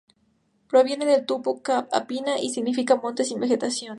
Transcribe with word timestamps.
Proviene 0.71 1.05
del 1.05 1.27
tupí 1.27 1.51
""Ka'a-apina"" 1.65 2.33
que 2.37 2.49
significa 2.55 2.95
"monte 3.03 3.23
sin 3.23 3.39
vegetación". 3.39 3.89